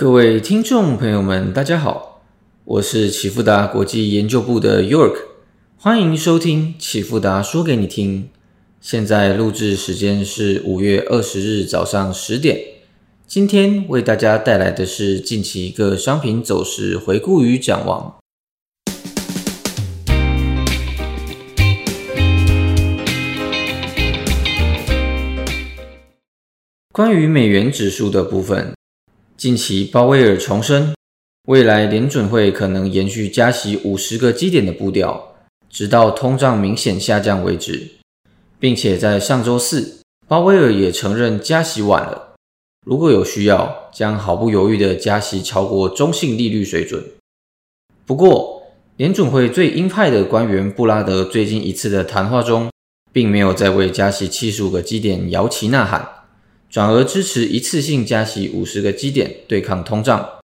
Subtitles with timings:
[0.00, 2.22] 各位听众朋友们，大家好，
[2.64, 5.12] 我是启富达国际研究部的 York，
[5.76, 8.30] 欢迎收听启富达说给你听。
[8.80, 12.58] 现在录制时间是五月二十日早上十点。
[13.26, 18.16] 今天为大家带来的是近期一个商品走势回顾与展望。
[26.90, 28.72] 关于美元指数的部分。
[29.40, 30.94] 近期，鲍威尔重申，
[31.48, 35.34] 未来联准会可能延续加息五十个基点的步调，
[35.70, 37.88] 直到通胀明显下降为止，
[38.58, 42.34] 并且在上周四，鲍威尔也承认加息晚了，
[42.84, 47.02] 如果有需要，将毫不犹豫的加息超过中性利率水准。
[48.04, 48.64] 不过，
[48.98, 52.70] 联准会最鹰派的官员布拉德最近一次的谈话中，
[53.10, 56.06] 并没有再为加息七十五个基点摇旗呐喊。
[56.70, 60.38] 转而支持一次性加息五十个基点对抗通胀，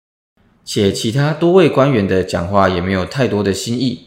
[0.63, 4.05] 且其他多位官员的讲话也没有太多的新意，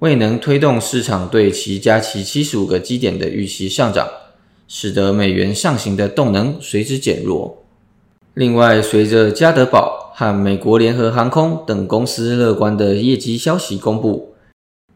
[0.00, 4.06] 未能推动市场对其加息七十五个基点的预期上涨，
[4.68, 7.64] 使得美元上行的动能随之减弱。
[8.34, 14.34] 另外，随着加德堡和美国联合航空等公司乐观的业绩消息公布，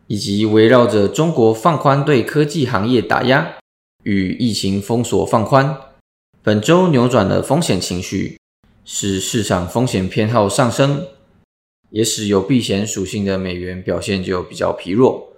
[0.08, 3.56] 以及围绕着中国放宽对科技行业打压
[4.02, 5.74] 与疫情封锁放宽。
[6.42, 8.40] 本周扭转了风险情绪，
[8.82, 11.06] 使市场风险偏好上升，
[11.90, 15.34] 也使有避险属性的美元表现就比较疲弱，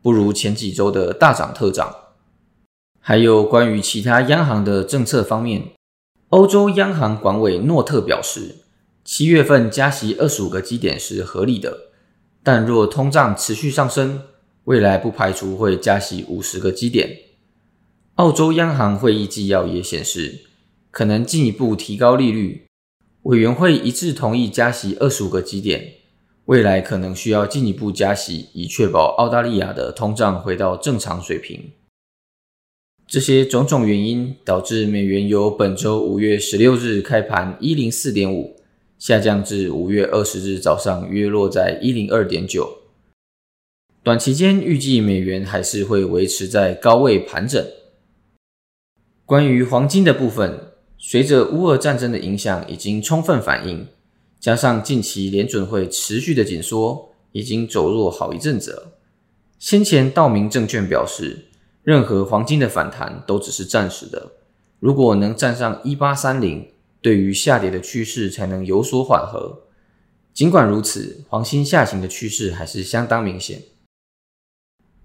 [0.00, 1.92] 不如前几周的大涨特涨。
[3.00, 5.72] 还有关于其他央行的政策方面，
[6.28, 8.58] 欧洲央行管委诺特表示，
[9.04, 11.76] 七月份加息二十五个基点是合理的，
[12.44, 14.22] 但若通胀持续上升，
[14.66, 17.10] 未来不排除会加息五十个基点。
[18.16, 20.42] 澳洲央行会议纪要也显示，
[20.92, 22.64] 可能进一步提高利率。
[23.22, 25.94] 委员会一致同意加息二十五个基点，
[26.44, 31.72] 未来可能需要进一步加息，以确保澳大利亚的通胀回到正常水平。
[33.08, 38.54] 这些种种原因导致美元由本周五月十六日开盘一零四点五，
[38.96, 42.78] 下降至五月二十日早上约落在一零二点九。
[44.04, 47.66] 短期间预计美元还是会维持在高位盘整。
[49.26, 53.88] 关于黄金的部分，随着乌俄战争的影响已经充分反映，
[54.38, 58.92] 加上近期联准会持续的紧缩，已经走弱好一阵子了。
[59.58, 61.46] 先前道明证券表示，
[61.82, 64.32] 任何黄金的反弹都只是暂时的，
[64.78, 66.68] 如果能站上一八三零，
[67.00, 69.62] 对于下跌的趋势才能有所缓和。
[70.34, 73.62] 尽管如此，黄金下行的趋势还是相当明显。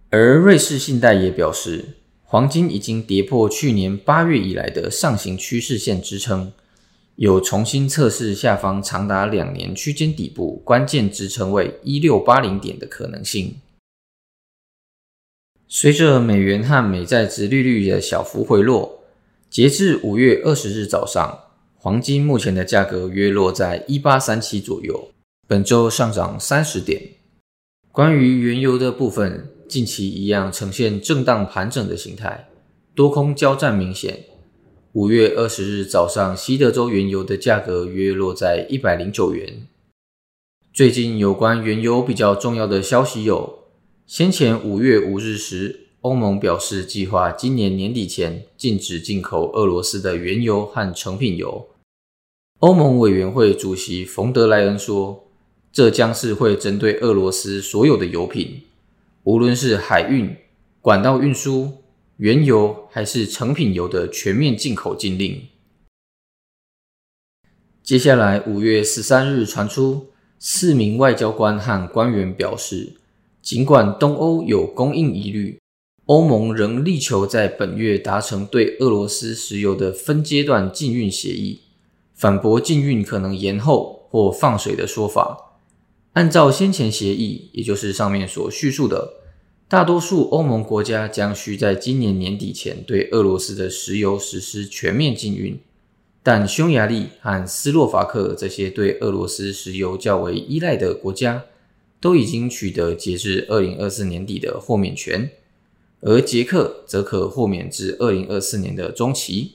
[0.09, 1.98] 而瑞士信贷也表示。
[2.31, 6.53] 黄金已经跌破去年八月以来的上行趋势线支撑，
[7.16, 13.56] 有重新测试下方长达两年区间底部关键支撑位一六八零点的可能性。
[15.68, 19.00] 随着美元和美债值利率的小幅回落，
[19.50, 21.45] 截至五月二十日早上，
[21.78, 25.09] 黄金目前的价格约落在一八三七左右，
[25.47, 27.01] 本周上涨三十点。
[27.91, 29.50] 关于原油的部分。
[29.69, 32.50] 近期一样呈现震荡盘整的形态，
[32.96, 34.25] 多空交战明显。
[34.94, 39.68] 五月二十日早上，西德州原油的价格约落在一百零九元。
[40.74, 43.66] 最近有关原油比较重要的消息有：
[44.07, 51.68] 先前五月五日时，欧盟表示计划今年年底前禁止进口俄罗斯的原油和成品油。
[52.62, 55.28] 欧盟委员会主席冯德莱恩说，
[55.72, 58.63] 这将是会针对俄罗斯所有的油品。
[59.24, 60.35] 无论是海运、
[60.81, 61.84] 管道运输、
[62.18, 65.47] 原油还是成品油的全面进口禁令。
[67.84, 72.97] 接下来，五月十三日传出，四名外交官和官员表示，
[73.41, 75.59] 尽管东欧有供应疑虑，
[76.06, 81.62] 欧盟仍力求在本月达成对俄罗斯石油的分阶段禁运协议，
[82.13, 85.49] 反驳禁运可能延后或放水的说法。
[86.19, 89.13] 按照先前协议，也就是上面所叙述的，
[89.69, 95.57] 大多数欧盟国家将需在今年年底前对俄罗斯的石油实施全面禁运。
[96.21, 101.45] 但匈牙利和斯洛伐克这些对俄罗斯石油较为依赖的国家，
[102.01, 105.31] 都已经取得截至二零二四年底的豁免权，
[106.01, 109.54] 而捷克则可豁免至二零二四年的中期。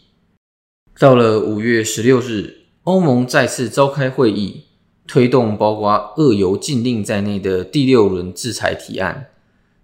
[0.99, 4.63] 到了五月十六日，欧盟再次召开会议。
[5.07, 9.29] 推动包括俄油禁令在内的第六轮制裁提案，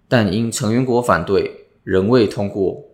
[0.07, 2.85] 但因成员国反对，仍未通过。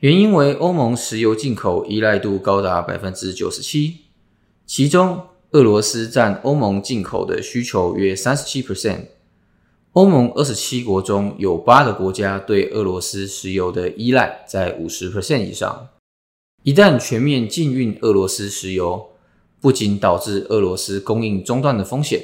[0.00, 3.96] 原因为欧盟石油进口依赖度高达百分之九十七，
[4.66, 5.20] 其中
[5.52, 9.06] 俄罗斯占欧盟进口的需求约三十七 percent。
[9.92, 15.88] 欧盟二十七国中有八个国家对俄罗斯石油的依赖在五十 percent 以上。
[16.62, 19.08] 一旦全面禁运俄罗斯石油，
[19.66, 22.22] 不仅导致俄罗斯供应中断的风险，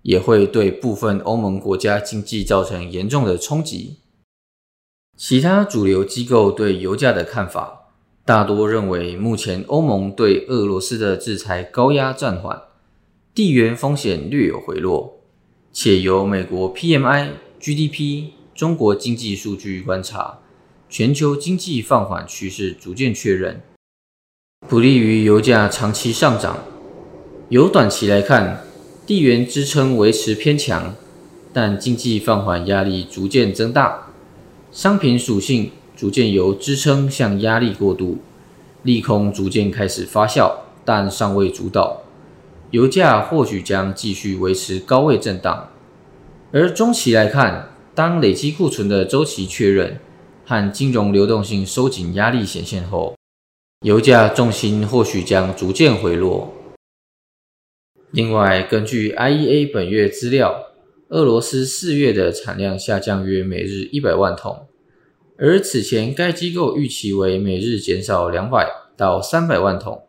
[0.00, 3.98] 也会对部分欧盟国家经济造成严重的冲击。
[5.14, 7.90] 其他主流机构对油价的看法，
[8.24, 12.58] 大多认为目前欧盟对俄罗斯的制裁高压暂缓，
[13.34, 15.20] 地缘风险略有回落。
[15.70, 20.38] 且由美国 PMI、GDP、中国经济数据观察，
[20.88, 23.60] 全球经济放缓趋势逐渐确认，
[24.66, 26.56] 不利于油价长期上涨。
[27.50, 28.62] 由短期来看，
[29.04, 30.94] 地缘支撑维持偏强，
[31.52, 34.06] 但经济放缓压力逐渐增大，
[34.70, 38.18] 商品属性逐渐由支撑向压力过渡，
[38.84, 40.52] 利空逐渐开始发酵，
[40.84, 42.02] 但尚未主导。
[42.70, 45.70] 油价或许将继续维持高位震荡，
[46.52, 49.98] 而中期来看，当累积库存的周期确认
[50.46, 53.16] 和金融流动性收紧压力显现后，
[53.84, 56.54] 油价重心或许将逐渐回落。
[58.12, 60.72] 另外，根据 IEA 本月资料，
[61.10, 64.66] 俄罗斯四月的产量下降约每日一百万桶，
[65.36, 70.02] 而此前该机构预期为每日减少两百到三百万桶，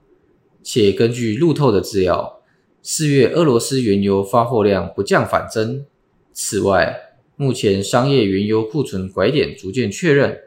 [0.63, 2.41] 且根据路透的资料。
[2.81, 5.85] 四月俄罗斯原油发货量不降反增。
[6.33, 6.99] 此外，
[7.35, 10.39] 目前商业原油库存拐点逐渐确认，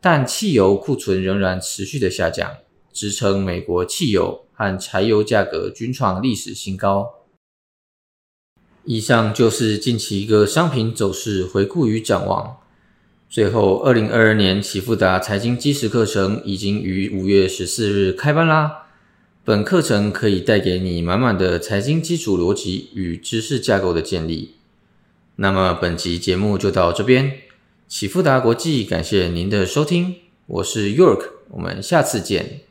[0.00, 2.56] 但汽油库存仍然持续的下降，
[2.92, 7.14] 支撑美国汽油和柴油价格均创历史新高。
[8.84, 12.56] 以上就是近期一个商品走势回顾与展望。
[13.28, 18.86] 最后，二零二二年启富达财经基石课程已经于五月十四日开班啦。
[19.44, 24.54] 本课程可以带给你满满的财经基础逻辑与知识架构的建立。
[25.36, 27.38] 那么本集节目就到这边，
[27.86, 32.67] 启富达国际感谢您的收听，我是 York，我们下次见。